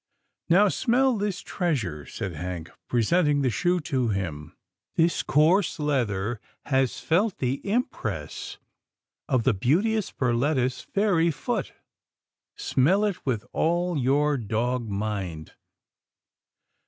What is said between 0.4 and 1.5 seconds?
"Now smell this